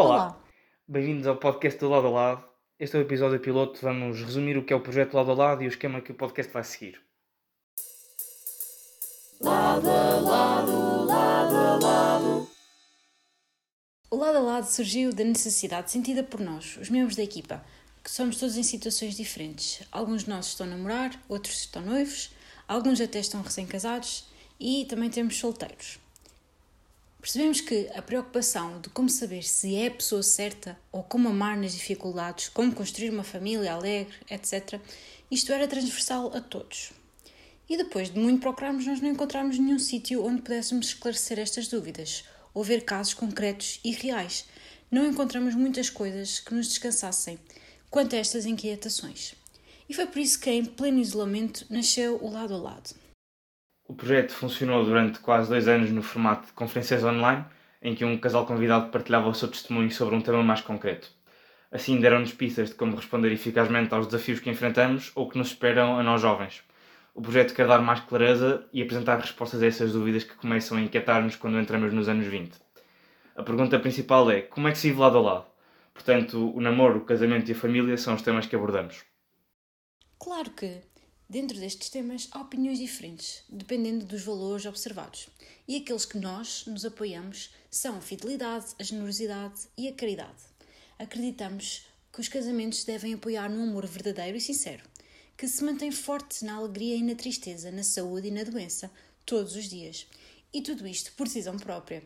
Olá, 0.00 0.14
Olá. 0.14 0.44
bem-vindos 0.86 1.26
ao 1.26 1.36
podcast 1.36 1.80
do 1.80 1.88
Lado 1.88 2.06
a 2.06 2.10
Lado. 2.10 2.44
Este 2.78 2.94
é 2.94 3.00
o 3.00 3.02
episódio 3.02 3.40
piloto. 3.40 3.80
Vamos 3.82 4.22
resumir 4.22 4.56
o 4.56 4.64
que 4.64 4.72
é 4.72 4.76
o 4.76 4.80
projeto 4.80 5.14
Lado 5.14 5.32
a 5.32 5.34
Lado 5.34 5.64
e 5.64 5.66
o 5.66 5.68
esquema 5.68 6.00
que 6.00 6.12
o 6.12 6.14
podcast 6.14 6.52
vai 6.52 6.62
seguir. 6.62 7.00
Lado 9.40 9.90
a 9.90 10.20
lado, 10.20 11.04
lado 11.04 11.56
a 11.56 11.78
lado. 11.84 12.48
O 14.08 14.16
lado 14.16 14.38
a 14.38 14.40
lado 14.40 14.66
surgiu 14.66 15.12
da 15.12 15.24
necessidade 15.24 15.90
sentida 15.90 16.22
por 16.22 16.38
nós, 16.38 16.76
os 16.76 16.88
membros 16.88 17.16
da 17.16 17.24
equipa, 17.24 17.64
que 18.04 18.10
somos 18.12 18.36
todos 18.36 18.56
em 18.56 18.62
situações 18.62 19.16
diferentes. 19.16 19.82
Alguns 19.90 20.22
de 20.22 20.30
nós 20.30 20.46
estão 20.46 20.64
a 20.64 20.70
namorar, 20.70 21.20
outros 21.28 21.58
estão 21.58 21.82
noivos, 21.82 22.32
alguns 22.68 23.00
até 23.00 23.18
estão 23.18 23.42
recém-casados 23.42 24.28
e 24.60 24.84
também 24.84 25.10
temos 25.10 25.36
solteiros. 25.36 25.98
Percebemos 27.28 27.60
que 27.60 27.90
a 27.94 28.00
preocupação 28.00 28.80
de 28.80 28.88
como 28.88 29.10
saber 29.10 29.42
se 29.42 29.76
é 29.76 29.88
a 29.88 29.90
pessoa 29.90 30.22
certa 30.22 30.80
ou 30.90 31.02
como 31.02 31.28
amar 31.28 31.58
nas 31.58 31.74
dificuldades, 31.74 32.48
como 32.48 32.74
construir 32.74 33.10
uma 33.10 33.22
família 33.22 33.74
alegre, 33.74 34.16
etc., 34.30 34.80
isto 35.30 35.52
era 35.52 35.68
transversal 35.68 36.34
a 36.34 36.40
todos. 36.40 36.90
E 37.68 37.76
depois 37.76 38.08
de 38.08 38.18
muito 38.18 38.40
procurarmos, 38.40 38.86
nós 38.86 39.02
não 39.02 39.10
encontramos 39.10 39.58
nenhum 39.58 39.78
sítio 39.78 40.24
onde 40.24 40.40
pudéssemos 40.40 40.86
esclarecer 40.86 41.38
estas 41.38 41.68
dúvidas 41.68 42.24
ou 42.54 42.64
ver 42.64 42.86
casos 42.86 43.12
concretos 43.12 43.78
e 43.84 43.90
reais. 43.92 44.46
Não 44.90 45.04
encontramos 45.04 45.54
muitas 45.54 45.90
coisas 45.90 46.40
que 46.40 46.54
nos 46.54 46.68
descansassem 46.68 47.38
quanto 47.90 48.16
a 48.16 48.18
estas 48.18 48.46
inquietações. 48.46 49.34
E 49.86 49.92
foi 49.92 50.06
por 50.06 50.18
isso 50.18 50.40
que, 50.40 50.48
em 50.48 50.64
pleno 50.64 50.98
isolamento, 50.98 51.66
nasceu 51.68 52.18
o 52.24 52.30
lado 52.30 52.54
a 52.54 52.56
lado. 52.56 53.07
O 53.88 53.94
projeto 53.94 54.32
funcionou 54.32 54.84
durante 54.84 55.18
quase 55.18 55.48
dois 55.48 55.66
anos 55.66 55.90
no 55.90 56.02
formato 56.02 56.48
de 56.48 56.52
conferências 56.52 57.02
online, 57.02 57.42
em 57.80 57.94
que 57.94 58.04
um 58.04 58.18
casal 58.18 58.44
convidado 58.44 58.90
partilhava 58.90 59.30
o 59.30 59.34
seu 59.34 59.48
testemunho 59.48 59.90
sobre 59.90 60.14
um 60.14 60.20
tema 60.20 60.42
mais 60.42 60.60
concreto. 60.60 61.10
Assim, 61.72 61.98
deram-nos 61.98 62.34
pistas 62.34 62.68
de 62.68 62.74
como 62.74 62.94
responder 62.94 63.32
eficazmente 63.32 63.94
aos 63.94 64.06
desafios 64.06 64.40
que 64.40 64.50
enfrentamos 64.50 65.10
ou 65.14 65.26
que 65.26 65.38
nos 65.38 65.48
esperam 65.48 65.98
a 65.98 66.02
nós 66.02 66.20
jovens. 66.20 66.62
O 67.14 67.22
projeto 67.22 67.54
quer 67.54 67.66
dar 67.66 67.80
mais 67.80 68.00
clareza 68.00 68.68
e 68.74 68.82
apresentar 68.82 69.20
respostas 69.20 69.62
a 69.62 69.66
essas 69.66 69.94
dúvidas 69.94 70.22
que 70.22 70.34
começam 70.34 70.76
a 70.76 70.82
inquietar-nos 70.82 71.36
quando 71.36 71.58
entramos 71.58 71.90
nos 71.90 72.10
anos 72.10 72.26
20. 72.26 72.58
A 73.36 73.42
pergunta 73.42 73.80
principal 73.80 74.30
é: 74.30 74.42
como 74.42 74.68
é 74.68 74.72
que 74.72 74.78
se 74.78 74.88
vive 74.88 75.00
lado 75.00 75.16
a 75.16 75.22
lado? 75.22 75.46
Portanto, 75.94 76.54
o 76.54 76.60
namoro, 76.60 76.98
o 76.98 77.04
casamento 77.06 77.48
e 77.48 77.52
a 77.52 77.56
família 77.56 77.96
são 77.96 78.14
os 78.14 78.20
temas 78.20 78.44
que 78.44 78.54
abordamos. 78.54 79.02
Claro 80.18 80.50
que 80.50 80.82
Dentro 81.30 81.60
destes 81.60 81.90
temas 81.90 82.26
há 82.30 82.40
opiniões 82.40 82.78
diferentes, 82.78 83.42
dependendo 83.50 84.06
dos 84.06 84.22
valores 84.22 84.64
observados, 84.64 85.28
e 85.68 85.76
aqueles 85.76 86.06
que 86.06 86.16
nós 86.16 86.64
nos 86.66 86.86
apoiamos 86.86 87.50
são 87.70 87.98
a 87.98 88.00
fidelidade, 88.00 88.68
a 88.78 88.82
generosidade 88.82 89.68
e 89.76 89.88
a 89.88 89.92
caridade. 89.92 90.40
Acreditamos 90.98 91.82
que 92.10 92.22
os 92.22 92.28
casamentos 92.28 92.82
devem 92.82 93.12
apoiar 93.12 93.50
num 93.50 93.64
amor 93.64 93.84
verdadeiro 93.84 94.38
e 94.38 94.40
sincero, 94.40 94.82
que 95.36 95.46
se 95.46 95.62
mantém 95.62 95.92
forte 95.92 96.46
na 96.46 96.54
alegria 96.54 96.96
e 96.96 97.02
na 97.02 97.14
tristeza, 97.14 97.70
na 97.70 97.82
saúde 97.82 98.28
e 98.28 98.30
na 98.30 98.44
doença, 98.44 98.90
todos 99.26 99.54
os 99.54 99.68
dias. 99.68 100.06
E 100.50 100.62
tudo 100.62 100.86
isto 100.86 101.12
por 101.12 101.26
decisão 101.26 101.58
própria. 101.58 102.02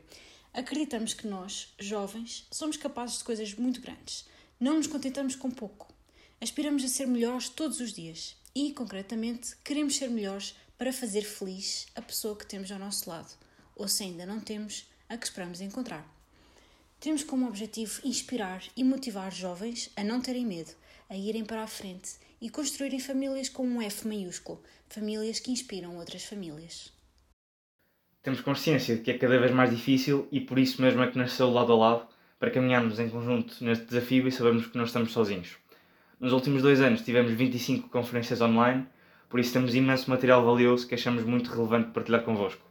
Acreditamos 0.52 1.14
que 1.14 1.28
nós, 1.28 1.72
jovens, 1.78 2.44
somos 2.50 2.76
capazes 2.76 3.18
de 3.18 3.24
coisas 3.24 3.54
muito 3.54 3.80
grandes. 3.80 4.24
Não 4.58 4.78
nos 4.78 4.88
contentamos 4.88 5.36
com 5.36 5.48
pouco. 5.48 5.94
Aspiramos 6.40 6.82
a 6.82 6.88
ser 6.88 7.06
melhores 7.06 7.48
todos 7.48 7.78
os 7.78 7.92
dias 7.92 8.41
e, 8.55 8.72
concretamente, 8.72 9.56
queremos 9.64 9.97
ser 9.97 10.08
melhores 10.08 10.55
para 10.77 10.92
fazer 10.92 11.22
feliz 11.22 11.86
a 11.95 12.03
pessoa 12.03 12.36
que 12.36 12.47
temos 12.47 12.70
ao 12.72 12.78
nosso 12.78 13.08
lado, 13.08 13.33
ou 13.77 13.89
se 13.89 14.03
ainda 14.03 14.27
não 14.27 14.41
temos, 14.41 14.86
a 15.08 15.17
que 15.17 15.27
esperamos 15.27 15.61
encontrar. 15.61 16.06
Temos 16.98 17.25
como 17.25 17.48
objetivo 17.48 18.00
inspirar 18.05 18.62
e 18.77 18.84
motivar 18.84 19.33
jovens 19.33 19.91
a 19.97 20.05
não 20.05 20.20
terem 20.20 20.47
medo, 20.47 20.70
a 21.08 21.17
irem 21.17 21.45
para 21.45 21.62
a 21.62 21.67
frente 21.67 22.12
e 22.41 22.48
construírem 22.48 23.00
famílias 23.00 23.48
com 23.48 23.67
um 23.67 23.83
F 23.83 24.06
maiúsculo, 24.06 24.62
famílias 24.89 25.41
que 25.41 25.50
inspiram 25.50 25.96
outras 25.96 26.24
famílias. 26.24 26.92
Temos 28.23 28.41
consciência 28.41 28.96
de 28.96 29.02
que 29.02 29.11
é 29.11 29.18
cada 29.18 29.39
vez 29.39 29.52
mais 29.52 29.70
difícil 29.70 30.29
e 30.30 30.41
por 30.41 30.58
isso 30.58 30.80
mesmo 30.80 31.02
é 31.02 31.11
que 31.11 31.18
nasceu 31.18 31.51
lado 31.51 31.73
a 31.73 31.77
lado 31.77 32.08
para 32.39 32.51
caminharmos 32.51 32.98
em 32.98 33.08
conjunto 33.08 33.64
neste 33.64 33.85
desafio 33.85 34.27
e 34.27 34.33
sabemos 34.33 34.67
que 34.67 34.77
não 34.77 34.85
estamos 34.85 35.12
sozinhos. 35.12 35.57
Nos 36.22 36.33
últimos 36.33 36.62
dois 36.62 36.80
anos 36.80 37.00
tivemos 37.00 37.33
25 37.33 37.88
conferências 37.88 38.40
online, 38.40 38.86
por 39.28 39.40
isso 39.40 39.52
temos 39.52 39.74
imenso 39.74 40.08
material 40.08 40.44
valioso 40.44 40.86
que 40.86 40.94
achamos 40.94 41.24
muito 41.24 41.50
relevante 41.50 41.90
partilhar 41.90 42.22
convosco. 42.22 42.62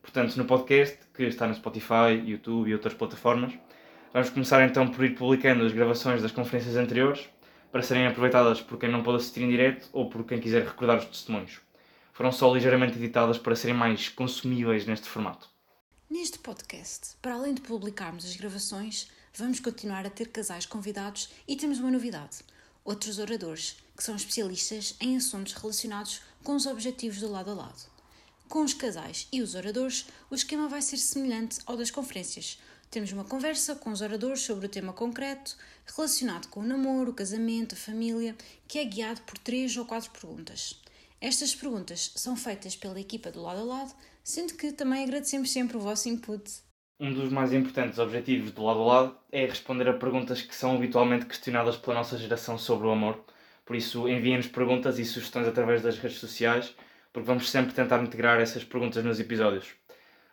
Portanto, 0.00 0.34
no 0.36 0.46
podcast, 0.46 0.98
que 1.12 1.24
está 1.24 1.46
no 1.46 1.54
Spotify, 1.54 2.18
YouTube 2.24 2.70
e 2.70 2.72
outras 2.72 2.94
plataformas, 2.94 3.52
vamos 4.14 4.30
começar 4.30 4.66
então 4.66 4.88
por 4.88 5.04
ir 5.04 5.14
publicando 5.14 5.66
as 5.66 5.72
gravações 5.72 6.22
das 6.22 6.32
conferências 6.32 6.74
anteriores 6.74 7.28
para 7.70 7.82
serem 7.82 8.06
aproveitadas 8.06 8.62
por 8.62 8.78
quem 8.78 8.90
não 8.90 9.02
pôde 9.02 9.18
assistir 9.18 9.42
em 9.42 9.50
direto 9.50 9.90
ou 9.92 10.08
por 10.08 10.24
quem 10.24 10.40
quiser 10.40 10.64
recordar 10.64 10.96
os 10.96 11.04
testemunhos. 11.04 11.60
Foram 12.14 12.32
só 12.32 12.50
ligeiramente 12.50 12.96
editadas 12.96 13.36
para 13.36 13.54
serem 13.54 13.76
mais 13.76 14.08
consumíveis 14.08 14.86
neste 14.86 15.06
formato. 15.06 15.50
Neste 16.08 16.38
podcast, 16.38 17.14
para 17.20 17.34
além 17.34 17.52
de 17.52 17.60
publicarmos 17.60 18.24
as 18.24 18.36
gravações, 18.36 19.10
vamos 19.34 19.60
continuar 19.60 20.06
a 20.06 20.10
ter 20.10 20.28
casais 20.28 20.64
convidados 20.64 21.28
e 21.46 21.56
temos 21.56 21.78
uma 21.78 21.90
novidade 21.90 22.38
outros 22.86 23.18
oradores, 23.18 23.76
que 23.96 24.02
são 24.02 24.14
especialistas 24.14 24.94
em 25.00 25.16
assuntos 25.16 25.52
relacionados 25.52 26.22
com 26.42 26.54
os 26.54 26.64
objetivos 26.64 27.18
do 27.18 27.30
lado 27.30 27.50
a 27.50 27.54
lado. 27.54 27.90
Com 28.48 28.62
os 28.62 28.72
casais 28.72 29.26
e 29.32 29.42
os 29.42 29.56
oradores, 29.56 30.06
o 30.30 30.34
esquema 30.34 30.68
vai 30.68 30.80
ser 30.80 30.96
semelhante 30.96 31.58
ao 31.66 31.76
das 31.76 31.90
conferências. 31.90 32.58
Temos 32.88 33.10
uma 33.10 33.24
conversa 33.24 33.74
com 33.74 33.90
os 33.90 34.00
oradores 34.00 34.42
sobre 34.42 34.66
o 34.66 34.68
tema 34.68 34.92
concreto, 34.92 35.56
relacionado 35.84 36.46
com 36.46 36.60
o 36.60 36.66
namoro, 36.66 37.10
o 37.10 37.14
casamento, 37.14 37.74
a 37.74 37.78
família, 37.78 38.36
que 38.68 38.78
é 38.78 38.84
guiado 38.84 39.20
por 39.22 39.36
três 39.36 39.76
ou 39.76 39.84
quatro 39.84 40.12
perguntas. 40.12 40.80
Estas 41.20 41.54
perguntas 41.54 42.12
são 42.14 42.36
feitas 42.36 42.76
pela 42.76 43.00
equipa 43.00 43.32
do 43.32 43.42
lado 43.42 43.60
a 43.60 43.64
lado, 43.64 43.94
sendo 44.22 44.54
que 44.54 44.70
também 44.70 45.02
agradecemos 45.02 45.50
sempre 45.50 45.76
o 45.76 45.80
vosso 45.80 46.08
input 46.08 46.44
um 46.98 47.12
dos 47.12 47.30
mais 47.30 47.52
importantes 47.52 47.98
objetivos 47.98 48.52
do 48.52 48.64
lado 48.64 48.80
a 48.80 48.84
lado 48.84 49.16
é 49.30 49.44
responder 49.44 49.88
a 49.88 49.92
perguntas 49.92 50.40
que 50.40 50.54
são 50.54 50.74
habitualmente 50.74 51.26
questionadas 51.26 51.76
pela 51.76 51.96
nossa 51.96 52.16
geração 52.16 52.56
sobre 52.56 52.86
o 52.86 52.90
amor. 52.90 53.22
Por 53.64 53.76
isso, 53.76 54.08
enviem-nos 54.08 54.46
perguntas 54.46 54.98
e 54.98 55.04
sugestões 55.04 55.46
através 55.46 55.82
das 55.82 55.98
redes 55.98 56.18
sociais, 56.18 56.74
porque 57.12 57.26
vamos 57.26 57.50
sempre 57.50 57.74
tentar 57.74 58.02
integrar 58.02 58.40
essas 58.40 58.64
perguntas 58.64 59.04
nos 59.04 59.20
episódios. 59.20 59.74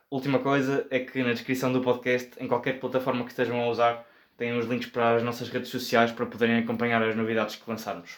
Última 0.10 0.40
coisa 0.40 0.88
é 0.90 1.00
que 1.00 1.24
na 1.24 1.34
descrição 1.34 1.74
do 1.74 1.82
podcast, 1.82 2.32
em 2.40 2.48
qualquer 2.48 2.80
plataforma 2.80 3.24
que 3.24 3.32
estejam 3.32 3.60
a 3.60 3.68
usar, 3.68 4.08
têm 4.38 4.58
os 4.58 4.66
links 4.66 4.90
para 4.90 5.16
as 5.18 5.24
nossas 5.24 5.50
redes 5.50 5.70
sociais 5.70 6.12
para 6.12 6.26
poderem 6.26 6.58
acompanhar 6.58 7.02
as 7.04 7.16
novidades 7.16 7.56
que 7.56 7.70
lançarmos. 7.70 8.18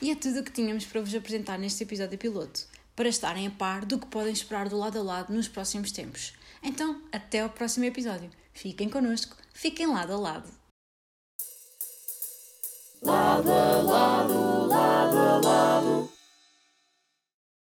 E 0.00 0.10
é 0.10 0.14
tudo 0.14 0.40
o 0.40 0.44
que 0.44 0.52
tínhamos 0.52 0.84
para 0.84 1.00
vos 1.00 1.14
apresentar 1.14 1.58
neste 1.58 1.82
episódio 1.82 2.18
piloto, 2.18 2.60
para 2.94 3.08
estarem 3.08 3.46
a 3.46 3.50
par 3.50 3.84
do 3.84 3.98
que 3.98 4.06
podem 4.06 4.32
esperar 4.32 4.68
do 4.68 4.78
lado 4.78 4.98
a 4.98 5.02
lado 5.02 5.32
nos 5.32 5.48
próximos 5.48 5.92
tempos. 5.92 6.34
Então, 6.62 7.02
até 7.10 7.40
ao 7.40 7.48
próximo 7.48 7.84
episódio. 7.84 8.30
Fiquem 8.52 8.88
connosco, 8.88 9.36
fiquem 9.52 9.86
lado 9.86 10.12
a 10.12 10.18
lado. 10.18 10.50
Lado 13.02 13.50
a 13.50 13.82
lado. 13.82 14.51